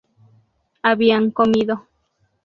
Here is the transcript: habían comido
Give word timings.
habían 0.81 1.29
comido 1.29 1.85